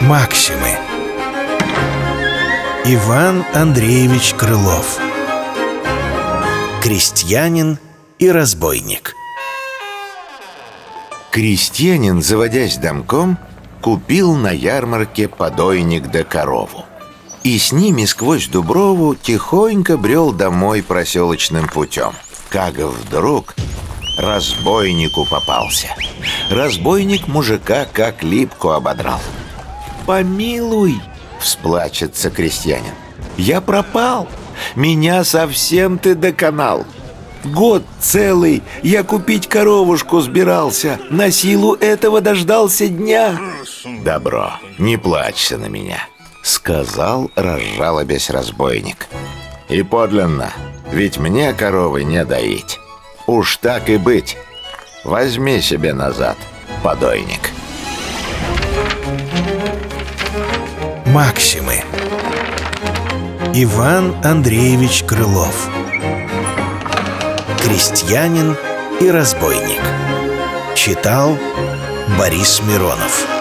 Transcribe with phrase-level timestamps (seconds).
[0.00, 0.78] Максимы
[2.86, 4.98] Иван Андреевич Крылов
[6.82, 7.78] Крестьянин
[8.18, 9.14] и разбойник
[11.30, 13.38] Крестьянин, заводясь домком,
[13.82, 16.84] купил на ярмарке подойник да корову.
[17.44, 22.12] И с ними сквозь Дуброву тихонько брел домой проселочным путем.
[22.48, 23.54] Как вдруг
[24.18, 25.94] разбойнику попался.
[26.50, 29.20] Разбойник мужика как липку ободрал.
[30.06, 31.00] «Помилуй!»—
[31.40, 32.94] всплачется крестьянин.
[33.36, 34.28] «Я пропал!
[34.74, 36.84] Меня совсем ты доконал!»
[37.44, 43.38] Год целый я купить коровушку сбирался На силу этого дождался дня
[44.02, 46.00] Добро, не плачься на меня
[46.42, 49.06] Сказал, разжалобясь разбойник
[49.68, 50.52] И подлинно,
[50.90, 52.80] ведь мне коровы не доить
[53.28, 54.38] Уж так и быть.
[55.04, 56.38] Возьми себе назад
[56.82, 57.50] подойник.
[61.04, 61.84] Максимы.
[63.52, 65.68] Иван Андреевич Крылов.
[67.62, 68.56] Крестьянин
[68.98, 69.82] и разбойник.
[70.74, 71.36] Читал
[72.18, 73.37] Борис Миронов